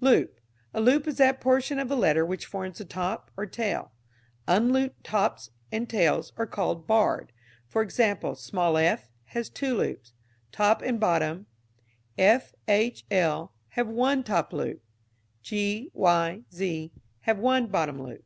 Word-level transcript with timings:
Loop. 0.00 0.40
A 0.72 0.80
loop 0.80 1.06
is 1.06 1.18
that 1.18 1.38
portion 1.38 1.78
of 1.78 1.90
a 1.90 1.94
letter 1.94 2.24
which 2.24 2.46
forms 2.46 2.78
the 2.78 2.84
top 2.86 3.30
or 3.36 3.44
tail. 3.44 3.92
Unlooped 4.48 5.04
tops 5.04 5.50
and 5.70 5.86
tails 5.86 6.32
are 6.38 6.46
called 6.46 6.86
"barred." 6.86 7.30
For 7.68 7.82
example, 7.82 8.34
small 8.34 8.78
f 8.78 9.10
has 9.24 9.50
two 9.50 9.76
loops, 9.76 10.14
top 10.50 10.80
and 10.80 10.98
bottom; 10.98 11.44
f, 12.16 12.54
h, 12.66 13.04
l 13.10 13.52
have 13.68 13.86
one 13.88 14.22
top 14.22 14.54
loop; 14.54 14.82
g, 15.42 15.90
y, 15.92 16.44
z 16.50 16.90
have 17.26 17.38
one 17.38 17.66
bottom 17.66 18.02
loop. 18.02 18.24